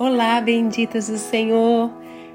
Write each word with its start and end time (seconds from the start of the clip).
Olá, 0.00 0.40
benditas 0.40 1.08
do 1.08 1.18
Senhor! 1.18 1.90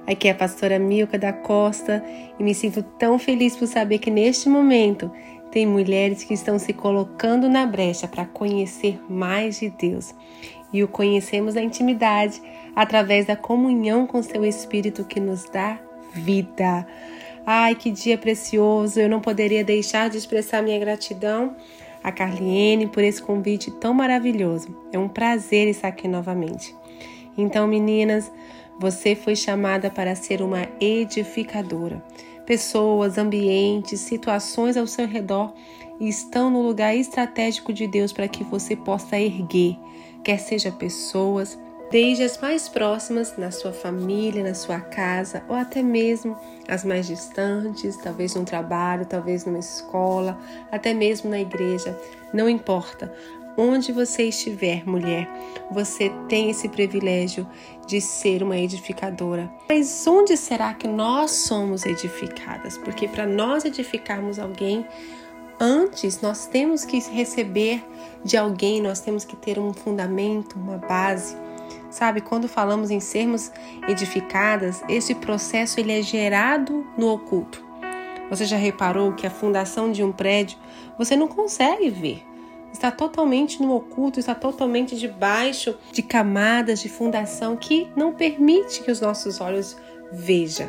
Aqui 0.06 0.28
é 0.28 0.31
a 0.31 0.36
pastora 0.36 0.78
Milka 0.78 1.17
da 1.17 1.31
Costa 1.31 2.04
e 2.38 2.43
me 2.43 2.54
sinto 2.54 2.83
tão 2.83 3.17
feliz 3.17 3.55
por 3.55 3.67
saber 3.67 4.00
que 4.00 4.12
neste 4.12 4.50
momento 4.50 5.09
tem 5.50 5.65
mulheres 5.65 6.26
que 6.26 6.34
estão 6.34 6.60
se 6.60 6.73
colocando 6.73 7.47
na 7.47 7.65
brecha 7.65 8.05
para 8.05 8.26
conhecer 8.26 8.99
mais 9.10 9.62
de 9.62 9.70
Deus. 9.70 10.13
E 10.73 10.84
o 10.84 10.89
conhecemos 10.89 11.55
na 11.55 11.62
intimidade 11.62 12.41
através 12.76 13.27
da 13.27 13.38
comunhão 13.38 14.05
com 14.05 14.21
seu 14.21 14.43
Espírito 14.43 15.05
que 15.05 15.21
nos 15.21 15.45
dá 15.45 15.80
vida. 16.14 16.86
Ai, 17.45 17.75
que 17.75 17.91
dia 17.91 18.18
precioso! 18.18 19.00
Eu 19.00 19.07
não 19.07 19.21
poderia 19.21 19.64
deixar 19.64 20.09
de 20.09 20.18
expressar 20.18 20.61
minha 20.61 20.80
gratidão 20.80 21.55
a 22.04 22.11
Carliene 22.11 22.88
por 22.88 23.02
esse 23.02 23.21
convite 23.21 23.71
tão 23.71 23.93
maravilhoso. 23.93 24.75
É 24.91 25.00
um 25.00 25.07
prazer 25.07 25.70
estar 25.70 25.88
aqui 25.88 26.09
novamente. 26.09 26.75
Então, 27.38 27.68
meninas, 27.68 28.31
você 28.80 29.16
foi 29.16 29.35
chamada 29.35 29.89
para 29.89 30.16
ser 30.16 30.41
uma 30.41 30.67
edificadora. 30.80 32.03
Pessoas, 32.45 33.17
ambientes, 33.17 34.02
situações 34.02 34.75
ao 34.75 34.85
seu 34.85 35.08
redor 35.08 35.53
estão 35.99 36.49
no 36.49 36.61
lugar 36.61 36.95
estratégico 36.95 37.72
de 37.72 37.88
Deus 37.88 38.11
para 38.11 38.27
que 38.27 38.44
você 38.44 38.75
possa 38.75 39.17
erguer, 39.17 39.77
quer 40.23 40.38
seja 40.38 40.72
pessoas, 40.72 41.58
desde 41.89 42.23
as 42.23 42.39
mais 42.39 42.67
próximas, 42.67 43.38
na 43.38 43.52
sua 43.52 43.72
família, 43.72 44.44
na 44.44 44.55
sua 44.55 44.80
casa, 44.80 45.44
ou 45.47 45.55
até 45.55 45.81
mesmo 45.84 46.36
as 46.67 46.84
mais 46.84 47.05
distantes, 47.05 47.95
talvez 47.97 48.34
no 48.34 48.44
trabalho, 48.44 49.05
talvez 49.05 49.45
numa 49.45 49.59
escola, 49.59 50.38
até 50.72 50.94
mesmo 50.94 51.30
na 51.30 51.39
igreja. 51.39 51.97
Não 52.34 52.50
importa. 52.50 53.13
Onde 53.55 53.91
você 53.91 54.23
estiver, 54.23 54.84
mulher, 54.88 55.30
você 55.70 56.09
tem 56.27 56.49
esse 56.49 56.67
privilégio 56.67 57.48
de 57.85 58.02
ser 58.02 58.41
uma 58.41 58.57
edificadora. 58.57 59.52
Mas 59.70 60.07
onde 60.07 60.36
será 60.36 60.73
que 60.73 60.88
nós 60.88 61.30
somos 61.31 61.86
edificadas? 61.86 62.80
Porque 62.80 63.08
para 63.08 63.28
nós 63.28 63.63
edificarmos 63.63 64.39
alguém, 64.39 64.88
antes 65.59 66.19
nós 66.19 66.47
temos 66.47 66.83
que 66.83 67.00
receber 67.11 67.83
de 68.23 68.38
alguém, 68.38 68.81
nós 68.81 69.02
temos 69.02 69.23
que 69.23 69.36
ter 69.36 69.59
um 69.59 69.72
fundamento, 69.72 70.58
uma 70.58 70.78
base. 70.78 71.38
Sabe, 71.91 72.22
quando 72.22 72.47
falamos 72.47 72.89
em 72.89 73.00
sermos 73.00 73.52
edificadas, 73.88 74.81
esse 74.89 75.13
processo 75.13 75.80
ele 75.80 75.91
é 75.91 76.02
gerado 76.02 76.88
no 76.97 77.08
oculto. 77.13 77.63
Você 78.31 78.45
já 78.45 78.58
reparou 78.58 79.13
que 79.13 79.28
a 79.28 79.30
fundação 79.30 79.91
de 79.91 80.03
um 80.03 80.11
prédio 80.11 80.58
você 80.97 81.16
não 81.16 81.28
consegue 81.28 81.91
ver? 81.91 82.33
Está 82.73 82.91
totalmente 82.91 83.61
no 83.61 83.75
oculto, 83.75 84.19
está 84.19 84.33
totalmente 84.33 84.97
debaixo 84.97 85.75
de 85.91 86.02
camadas 86.02 86.81
de 86.81 86.89
fundação 86.89 87.55
que 87.55 87.88
não 87.95 88.11
permite 88.11 88.81
que 88.81 88.91
os 88.91 88.99
nossos 88.99 89.39
olhos 89.39 89.77
vejam. 90.11 90.67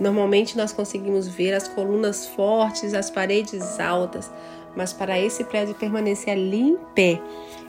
Normalmente 0.00 0.56
nós 0.56 0.72
conseguimos 0.72 1.28
ver 1.28 1.52
as 1.52 1.68
colunas 1.68 2.26
fortes, 2.26 2.94
as 2.94 3.10
paredes 3.10 3.78
altas, 3.78 4.30
mas 4.74 4.92
para 4.92 5.18
esse 5.18 5.44
prédio 5.44 5.74
permanecer 5.74 6.32
ali 6.32 6.60
em 6.60 6.76
pé, 6.94 7.20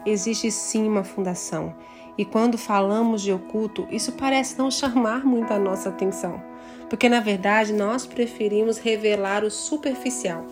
existe 0.06 0.50
sim 0.52 0.88
uma 0.88 1.04
fundação. 1.04 1.76
E 2.18 2.26
quando 2.26 2.58
falamos 2.58 3.22
de 3.22 3.32
oculto, 3.32 3.88
isso 3.90 4.12
parece 4.14 4.58
não 4.58 4.70
chamar 4.70 5.26
muito 5.26 5.52
a 5.52 5.60
nossa 5.60 5.90
atenção, 5.90 6.42
porque 6.90 7.10
na 7.10 7.20
verdade 7.20 7.74
nós 7.74 8.06
preferimos 8.06 8.78
revelar 8.78 9.44
o 9.44 9.50
superficial, 9.50 10.46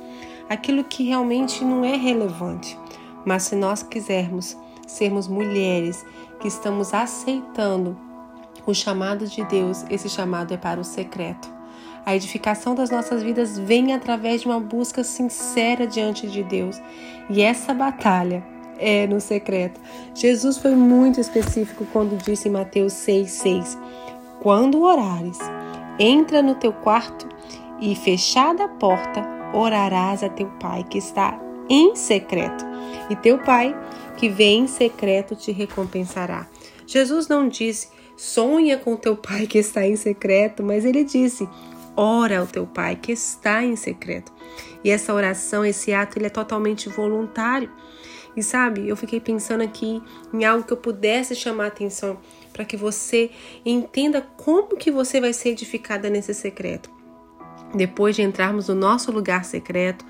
aquilo 0.49 0.83
que 0.83 1.03
realmente 1.03 1.63
não 1.63 1.83
é 1.85 1.95
relevante. 1.95 2.77
Mas 3.27 3.43
se 3.43 3.57
nós 3.57 3.83
quisermos 3.83 4.57
sermos 4.87 5.27
mulheres 5.27 6.05
que 6.39 6.47
estamos 6.47 6.93
aceitando 6.93 7.97
o 8.65 8.73
chamado 8.73 9.27
de 9.27 9.43
Deus, 9.43 9.83
esse 9.89 10.07
chamado 10.07 10.53
é 10.53 10.57
para 10.57 10.79
o 10.79 10.83
secreto. 10.85 11.53
A 12.05 12.15
edificação 12.15 12.73
das 12.73 12.89
nossas 12.89 13.21
vidas 13.21 13.59
vem 13.59 13.93
através 13.93 14.39
de 14.39 14.47
uma 14.47 14.61
busca 14.61 15.03
sincera 15.03 15.85
diante 15.85 16.25
de 16.25 16.41
Deus. 16.41 16.81
E 17.29 17.41
essa 17.41 17.73
batalha 17.73 18.41
é 18.77 19.05
no 19.05 19.19
secreto. 19.19 19.81
Jesus 20.15 20.57
foi 20.57 20.73
muito 20.73 21.19
específico 21.19 21.85
quando 21.91 22.17
disse 22.17 22.47
em 22.47 22.51
Mateus 22.51 22.93
6,6: 22.93 23.77
Quando 24.39 24.81
orares, 24.81 25.37
entra 25.99 26.41
no 26.41 26.55
teu 26.55 26.71
quarto 26.71 27.27
e, 27.81 27.93
fechada 27.93 28.63
a 28.63 28.69
porta, 28.69 29.21
orarás 29.53 30.23
a 30.23 30.29
teu 30.29 30.47
Pai 30.61 30.85
que 30.89 30.97
está 30.97 31.37
em 31.69 31.93
secreto, 31.95 32.65
e 33.09 33.15
teu 33.15 33.37
Pai, 33.37 33.75
que 34.17 34.29
vê 34.29 34.45
em 34.45 34.67
secreto, 34.67 35.35
te 35.35 35.51
recompensará. 35.51 36.47
Jesus 36.85 37.27
não 37.27 37.47
disse, 37.47 37.89
sonha 38.15 38.77
com 38.77 38.95
teu 38.95 39.15
Pai 39.15 39.47
que 39.47 39.57
está 39.57 39.85
em 39.85 39.95
secreto, 39.95 40.63
mas 40.63 40.85
ele 40.85 41.03
disse, 41.03 41.47
ora 41.95 42.39
ao 42.39 42.47
teu 42.47 42.65
Pai 42.65 42.95
que 42.95 43.11
está 43.11 43.63
em 43.63 43.75
secreto. 43.75 44.31
E 44.83 44.89
essa 44.89 45.13
oração, 45.13 45.65
esse 45.65 45.93
ato, 45.93 46.17
ele 46.17 46.27
é 46.27 46.29
totalmente 46.29 46.89
voluntário. 46.89 47.71
E 48.35 48.43
sabe, 48.43 48.87
eu 48.87 48.95
fiquei 48.95 49.19
pensando 49.19 49.63
aqui 49.63 50.01
em 50.31 50.45
algo 50.45 50.63
que 50.63 50.71
eu 50.71 50.77
pudesse 50.77 51.35
chamar 51.35 51.65
a 51.65 51.67
atenção 51.67 52.17
para 52.53 52.63
que 52.63 52.77
você 52.77 53.31
entenda 53.65 54.21
como 54.21 54.77
que 54.77 54.91
você 54.91 55.19
vai 55.19 55.33
ser 55.33 55.49
edificada 55.49 56.09
nesse 56.09 56.33
secreto. 56.33 56.89
Depois 57.73 58.15
de 58.15 58.21
entrarmos 58.21 58.67
no 58.67 58.75
nosso 58.75 59.11
lugar 59.11 59.43
secreto, 59.43 60.05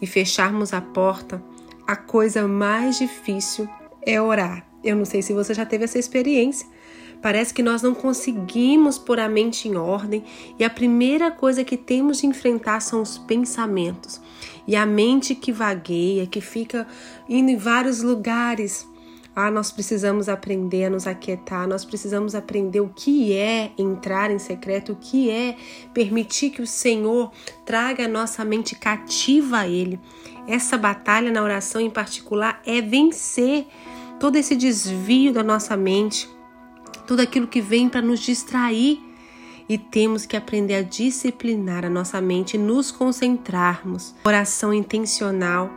e 0.00 0.06
fecharmos 0.06 0.72
a 0.72 0.80
porta, 0.80 1.42
a 1.86 1.94
coisa 1.94 2.48
mais 2.48 2.98
difícil 2.98 3.68
é 4.02 4.20
orar. 4.20 4.66
Eu 4.82 4.96
não 4.96 5.04
sei 5.04 5.22
se 5.22 5.32
você 5.32 5.54
já 5.54 5.64
teve 5.64 5.84
essa 5.84 5.98
experiência. 5.98 6.66
Parece 7.22 7.52
que 7.54 7.62
nós 7.62 7.82
não 7.82 7.94
conseguimos 7.94 8.98
pôr 8.98 9.18
a 9.18 9.28
mente 9.28 9.68
em 9.68 9.76
ordem 9.76 10.22
e 10.58 10.64
a 10.64 10.70
primeira 10.70 11.30
coisa 11.30 11.64
que 11.64 11.76
temos 11.76 12.20
de 12.20 12.26
enfrentar 12.26 12.80
são 12.80 13.02
os 13.02 13.18
pensamentos. 13.18 14.20
E 14.66 14.76
a 14.76 14.84
mente 14.84 15.34
que 15.34 15.50
vagueia, 15.50 16.26
que 16.26 16.40
fica 16.40 16.86
indo 17.28 17.50
em 17.50 17.56
vários 17.56 18.02
lugares. 18.02 18.86
Ah, 19.38 19.50
nós 19.50 19.70
precisamos 19.70 20.30
aprender 20.30 20.86
a 20.86 20.90
nos 20.90 21.06
aquietar, 21.06 21.68
nós 21.68 21.84
precisamos 21.84 22.34
aprender 22.34 22.80
o 22.80 22.88
que 22.88 23.34
é 23.34 23.70
entrar 23.76 24.30
em 24.30 24.38
secreto, 24.38 24.92
o 24.92 24.96
que 24.96 25.28
é 25.28 25.58
permitir 25.92 26.48
que 26.48 26.62
o 26.62 26.66
Senhor 26.66 27.30
traga 27.66 28.06
a 28.06 28.08
nossa 28.08 28.42
mente 28.46 28.74
cativa 28.74 29.58
a 29.58 29.68
Ele. 29.68 30.00
Essa 30.48 30.78
batalha 30.78 31.30
na 31.30 31.42
oração 31.42 31.78
em 31.78 31.90
particular 31.90 32.62
é 32.64 32.80
vencer 32.80 33.66
todo 34.18 34.36
esse 34.36 34.56
desvio 34.56 35.34
da 35.34 35.42
nossa 35.42 35.76
mente, 35.76 36.26
tudo 37.06 37.20
aquilo 37.20 37.46
que 37.46 37.60
vem 37.60 37.90
para 37.90 38.00
nos 38.00 38.20
distrair. 38.20 39.02
E 39.68 39.76
temos 39.76 40.24
que 40.24 40.36
aprender 40.36 40.76
a 40.76 40.82
disciplinar 40.82 41.84
a 41.84 41.90
nossa 41.90 42.20
mente 42.22 42.56
nos 42.56 42.90
concentrarmos. 42.90 44.14
Oração 44.24 44.72
intencional 44.72 45.68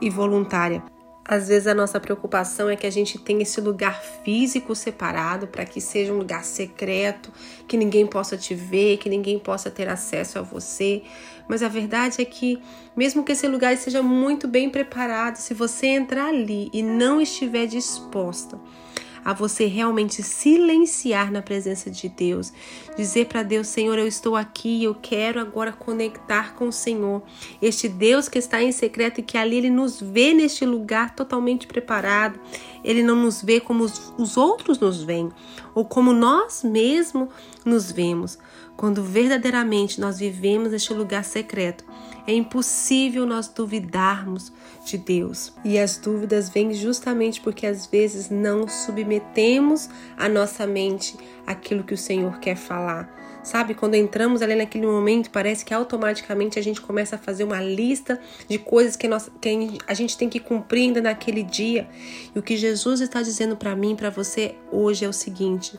e 0.00 0.10
voluntária. 0.10 0.82
Às 1.28 1.48
vezes 1.48 1.66
a 1.66 1.74
nossa 1.74 2.00
preocupação 2.00 2.70
é 2.70 2.74
que 2.74 2.86
a 2.86 2.90
gente 2.90 3.18
tenha 3.18 3.42
esse 3.42 3.60
lugar 3.60 4.02
físico 4.24 4.74
separado 4.74 5.46
para 5.46 5.66
que 5.66 5.78
seja 5.78 6.10
um 6.10 6.16
lugar 6.16 6.42
secreto, 6.42 7.30
que 7.68 7.76
ninguém 7.76 8.06
possa 8.06 8.34
te 8.34 8.54
ver, 8.54 8.96
que 8.96 9.10
ninguém 9.10 9.38
possa 9.38 9.70
ter 9.70 9.90
acesso 9.90 10.38
a 10.38 10.42
você. 10.42 11.02
Mas 11.46 11.62
a 11.62 11.68
verdade 11.68 12.22
é 12.22 12.24
que, 12.24 12.58
mesmo 12.96 13.22
que 13.22 13.32
esse 13.32 13.46
lugar 13.46 13.76
seja 13.76 14.02
muito 14.02 14.48
bem 14.48 14.70
preparado, 14.70 15.36
se 15.36 15.52
você 15.52 15.88
entrar 15.88 16.28
ali 16.28 16.70
e 16.72 16.82
não 16.82 17.20
estiver 17.20 17.66
disposta 17.66 18.58
a 19.28 19.34
você 19.34 19.66
realmente 19.66 20.22
silenciar 20.22 21.30
na 21.30 21.42
presença 21.42 21.90
de 21.90 22.08
Deus, 22.08 22.50
dizer 22.96 23.26
para 23.26 23.42
Deus: 23.42 23.66
Senhor, 23.66 23.98
eu 23.98 24.06
estou 24.06 24.34
aqui, 24.34 24.82
eu 24.82 24.94
quero 24.94 25.38
agora 25.38 25.70
conectar 25.70 26.54
com 26.54 26.68
o 26.68 26.72
Senhor. 26.72 27.22
Este 27.60 27.90
Deus 27.90 28.26
que 28.26 28.38
está 28.38 28.62
em 28.62 28.72
secreto 28.72 29.20
e 29.20 29.22
que 29.22 29.36
ali 29.36 29.58
ele 29.58 29.68
nos 29.68 30.00
vê 30.00 30.32
neste 30.32 30.64
lugar 30.64 31.14
totalmente 31.14 31.66
preparado. 31.66 32.40
Ele 32.82 33.02
não 33.02 33.16
nos 33.16 33.42
vê 33.42 33.60
como 33.60 33.84
os, 33.84 34.14
os 34.16 34.38
outros 34.38 34.78
nos 34.78 35.02
veem 35.02 35.28
ou 35.74 35.84
como 35.84 36.14
nós 36.14 36.64
mesmos 36.64 37.28
nos 37.66 37.92
vemos. 37.92 38.38
Quando 38.78 39.02
verdadeiramente 39.02 40.00
nós 40.00 40.20
vivemos 40.20 40.72
este 40.72 40.94
lugar 40.94 41.22
secreto, 41.22 41.84
é 42.28 42.32
impossível 42.34 43.24
nós 43.24 43.48
duvidarmos 43.48 44.52
de 44.84 44.98
Deus. 44.98 45.50
E 45.64 45.78
as 45.78 45.96
dúvidas 45.96 46.50
vêm 46.50 46.74
justamente 46.74 47.40
porque 47.40 47.66
às 47.66 47.86
vezes 47.86 48.28
não 48.28 48.68
submetemos 48.68 49.88
a 50.14 50.28
nossa 50.28 50.66
mente 50.66 51.16
àquilo 51.46 51.82
que 51.82 51.94
o 51.94 51.98
Senhor 51.98 52.38
quer 52.38 52.54
falar. 52.54 53.16
Sabe, 53.42 53.72
quando 53.72 53.94
entramos 53.94 54.42
ali 54.42 54.54
naquele 54.54 54.86
momento, 54.86 55.30
parece 55.30 55.64
que 55.64 55.72
automaticamente 55.72 56.58
a 56.58 56.62
gente 56.62 56.82
começa 56.82 57.16
a 57.16 57.18
fazer 57.18 57.44
uma 57.44 57.62
lista 57.62 58.20
de 58.46 58.58
coisas 58.58 58.94
que, 58.94 59.08
nós, 59.08 59.30
que 59.40 59.78
a 59.86 59.94
gente 59.94 60.18
tem 60.18 60.28
que 60.28 60.38
cumprir 60.38 60.82
ainda 60.82 61.00
naquele 61.00 61.42
dia. 61.42 61.88
E 62.34 62.38
o 62.38 62.42
que 62.42 62.58
Jesus 62.58 63.00
está 63.00 63.22
dizendo 63.22 63.56
para 63.56 63.74
mim, 63.74 63.96
para 63.96 64.10
você 64.10 64.54
hoje 64.70 65.02
é 65.02 65.08
o 65.08 65.14
seguinte: 65.14 65.78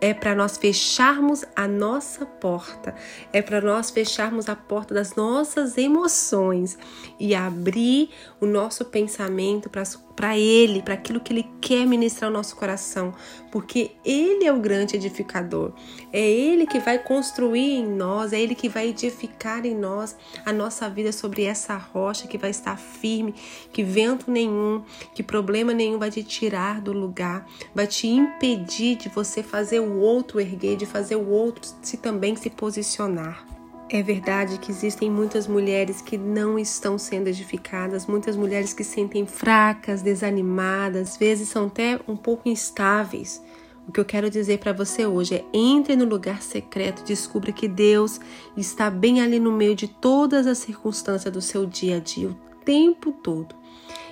é 0.00 0.14
para 0.14 0.34
nós 0.34 0.56
fecharmos 0.56 1.44
a 1.54 1.66
nossa 1.66 2.24
porta, 2.24 2.94
é 3.32 3.42
para 3.42 3.60
nós 3.60 3.90
fecharmos 3.90 4.48
a 4.48 4.56
porta 4.56 4.94
das 4.94 5.14
nossas 5.14 5.76
emoções 5.76 6.78
e 7.18 7.34
abrir 7.34 8.10
o 8.40 8.46
nosso 8.46 8.84
pensamento 8.84 9.68
para 9.68 9.84
para 10.18 10.36
Ele, 10.36 10.82
para 10.82 10.94
aquilo 10.94 11.20
que 11.20 11.32
Ele 11.32 11.48
quer 11.60 11.86
ministrar 11.86 12.28
ao 12.28 12.32
nosso 12.32 12.56
coração, 12.56 13.14
porque 13.52 13.92
Ele 14.04 14.44
é 14.44 14.52
o 14.52 14.58
grande 14.58 14.96
edificador. 14.96 15.72
É 16.12 16.20
Ele 16.28 16.66
que 16.66 16.80
vai 16.80 16.98
construir 16.98 17.76
em 17.76 17.86
nós, 17.86 18.32
é 18.32 18.40
Ele 18.40 18.56
que 18.56 18.68
vai 18.68 18.88
edificar 18.88 19.64
em 19.64 19.76
nós 19.76 20.16
a 20.44 20.52
nossa 20.52 20.90
vida 20.90 21.12
sobre 21.12 21.44
essa 21.44 21.76
rocha 21.76 22.26
que 22.26 22.36
vai 22.36 22.50
estar 22.50 22.76
firme, 22.76 23.32
que 23.72 23.84
vento 23.84 24.28
nenhum, 24.28 24.82
que 25.14 25.22
problema 25.22 25.72
nenhum 25.72 26.00
vai 26.00 26.10
te 26.10 26.24
tirar 26.24 26.80
do 26.80 26.92
lugar, 26.92 27.46
vai 27.72 27.86
te 27.86 28.08
impedir 28.08 28.96
de 28.96 29.08
você 29.08 29.40
fazer 29.40 29.78
o 29.78 30.00
outro 30.00 30.40
erguer, 30.40 30.76
de 30.76 30.84
fazer 30.84 31.14
o 31.14 31.28
outro 31.28 31.62
se 31.80 31.96
também 31.96 32.34
se 32.34 32.50
posicionar. 32.50 33.57
É 33.90 34.02
verdade 34.02 34.58
que 34.58 34.70
existem 34.70 35.10
muitas 35.10 35.46
mulheres 35.46 36.02
que 36.02 36.18
não 36.18 36.58
estão 36.58 36.98
sendo 36.98 37.28
edificadas, 37.28 38.06
muitas 38.06 38.36
mulheres 38.36 38.74
que 38.74 38.84
se 38.84 38.92
sentem 38.92 39.24
fracas, 39.24 40.02
desanimadas, 40.02 41.12
às 41.12 41.16
vezes 41.16 41.48
são 41.48 41.68
até 41.68 41.98
um 42.06 42.14
pouco 42.14 42.50
instáveis. 42.50 43.42
O 43.88 43.92
que 43.92 43.98
eu 43.98 44.04
quero 44.04 44.28
dizer 44.28 44.58
para 44.58 44.74
você 44.74 45.06
hoje 45.06 45.36
é: 45.36 45.44
entre 45.54 45.96
no 45.96 46.04
lugar 46.04 46.42
secreto, 46.42 47.02
descubra 47.02 47.50
que 47.50 47.66
Deus 47.66 48.20
está 48.54 48.90
bem 48.90 49.22
ali 49.22 49.40
no 49.40 49.50
meio 49.50 49.74
de 49.74 49.88
todas 49.88 50.46
as 50.46 50.58
circunstâncias 50.58 51.32
do 51.32 51.40
seu 51.40 51.64
dia 51.64 51.96
a 51.96 52.00
dia, 52.00 52.28
o 52.28 52.34
tempo 52.66 53.10
todo. 53.10 53.54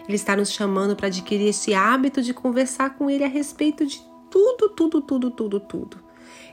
Ele 0.09 0.17
está 0.17 0.35
nos 0.35 0.53
chamando 0.53 0.97
para 0.97 1.09
adquirir 1.09 1.49
esse 1.49 1.75
hábito 1.75 2.23
de 2.23 2.33
conversar 2.33 2.97
com 2.97 3.11
Ele 3.11 3.25
a 3.25 3.29
respeito 3.29 3.85
de 3.85 4.01
tudo, 4.31 4.71
tudo, 4.71 5.03
tudo, 5.03 5.31
tudo, 5.31 5.61
tudo. 5.61 6.06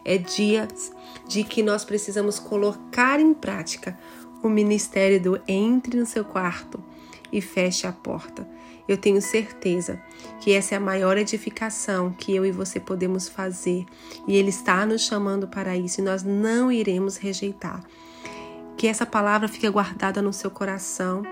É 0.03 0.17
dias 0.17 0.91
de 1.27 1.43
que 1.43 1.63
nós 1.63 1.85
precisamos 1.85 2.39
colocar 2.39 3.19
em 3.19 3.33
prática 3.33 3.97
o 4.41 4.49
ministério 4.49 5.21
do 5.21 5.41
entre 5.47 5.97
no 5.97 6.05
seu 6.05 6.25
quarto 6.25 6.83
e 7.31 7.41
feche 7.41 7.87
a 7.87 7.91
porta. 7.91 8.47
Eu 8.87 8.97
tenho 8.97 9.21
certeza 9.21 10.01
que 10.41 10.51
essa 10.51 10.75
é 10.75 10.77
a 10.77 10.81
maior 10.81 11.17
edificação 11.17 12.11
que 12.11 12.35
eu 12.35 12.45
e 12.45 12.51
você 12.51 12.79
podemos 12.79 13.29
fazer 13.29 13.85
e 14.27 14.35
Ele 14.35 14.49
está 14.49 14.85
nos 14.85 15.03
chamando 15.03 15.47
para 15.47 15.75
isso 15.77 16.01
e 16.01 16.03
nós 16.03 16.23
não 16.23 16.71
iremos 16.71 17.15
rejeitar. 17.15 17.81
Que 18.83 18.87
essa 18.89 19.05
palavra 19.05 19.47
fique 19.47 19.69
guardada 19.69 20.21
no 20.21 20.33
seu 20.33 20.51
coração, 20.51 21.23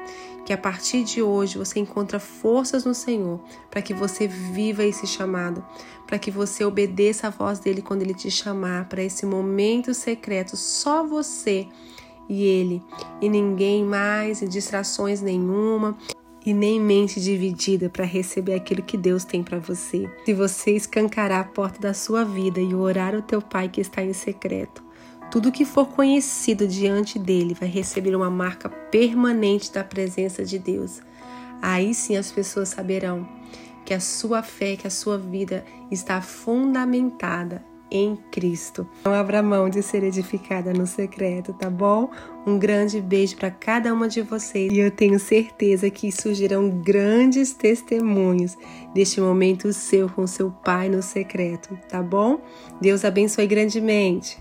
que 0.46 0.54
a 0.54 0.58
partir 0.58 1.04
de 1.04 1.22
hoje 1.22 1.58
você 1.58 1.82
encontre 1.82 2.18
forças 2.18 2.86
no 2.86 2.94
Senhor 2.94 3.42
para 3.70 3.82
que 3.82 3.94
você 3.94 4.26
viva 4.26 4.86
esse 4.86 5.06
chamado, 5.06 5.62
para 6.08 6.18
que 6.18 6.32
você 6.32 6.64
obedeça 6.64 7.28
a 7.28 7.30
voz 7.30 7.60
dele 7.60 7.82
quando 7.82 8.04
ele 8.04 8.14
te 8.14 8.32
chamar 8.32 8.88
para 8.88 9.04
esse 9.04 9.26
momento 9.26 9.94
secreto, 9.94 10.56
só 10.56 11.06
você 11.06 11.68
e 12.30 12.46
ele, 12.46 12.82
e 13.20 13.28
ninguém 13.28 13.84
mais, 13.84 14.42
e 14.42 14.48
distrações 14.48 15.22
nenhuma, 15.22 15.98
e 16.46 16.54
nem 16.54 16.80
mente 16.80 17.20
dividida 17.20 17.90
para 17.90 18.06
receber 18.06 18.54
aquilo 18.54 18.82
que 18.82 18.96
Deus 18.96 19.26
tem 19.26 19.44
para 19.44 19.60
você. 19.60 20.10
Se 20.24 20.34
você 20.34 20.72
escancarar 20.72 21.42
a 21.42 21.50
porta 21.50 21.82
da 21.82 21.94
sua 21.94 22.24
vida 22.24 22.62
e 22.62 22.74
orar 22.74 23.14
o 23.14 23.22
teu 23.22 23.42
Pai 23.42 23.68
que 23.68 23.82
está 23.82 24.02
em 24.02 24.14
secreto, 24.14 24.90
tudo 25.32 25.52
que 25.52 25.64
for 25.64 25.88
conhecido 25.88 26.68
diante 26.68 27.18
dele 27.18 27.56
vai 27.58 27.70
receber 27.70 28.14
uma 28.14 28.30
marca 28.30 28.68
permanente 28.68 29.72
da 29.72 29.82
presença 29.82 30.44
de 30.44 30.60
Deus. 30.60 31.02
Aí 31.62 31.94
sim 31.94 32.18
as 32.18 32.30
pessoas 32.30 32.70
saberão 32.70 33.28
que 33.86 33.94
a 33.94 34.00
sua 34.00 34.44
fé, 34.44 34.76
que 34.76 34.86
a 34.86 34.92
sua 34.92 35.18
vida 35.18 35.64
está 35.90 36.22
fundamentada 36.22 37.64
em 37.90 38.18
Cristo. 38.32 38.88
Não 39.04 39.14
abra 39.14 39.42
mão 39.44 39.70
de 39.70 39.82
ser 39.82 40.04
edificada 40.04 40.74
no 40.74 40.86
secreto, 40.88 41.54
tá 41.54 41.70
bom? 41.70 42.10
Um 42.46 42.58
grande 42.58 43.02
beijo 43.02 43.36
para 43.36 43.52
cada 43.52 43.94
uma 43.94 44.08
de 44.08 44.22
vocês 44.22 44.72
e 44.72 44.80
eu 44.80 44.92
tenho 44.92 45.20
certeza 45.20 45.90
que 45.90 46.12
surgirão 46.12 46.70
grandes 46.70 47.54
testemunhos 47.54 48.58
deste 48.94 49.20
momento 49.20 49.74
seu 49.74 50.10
com 50.10 50.26
seu 50.26 50.52
Pai 50.52 50.90
no 50.90 51.02
secreto, 51.02 51.78
tá 51.90 52.02
bom? 52.02 52.40
Deus 52.82 53.04
abençoe 53.04 53.46
grandemente. 53.46 54.38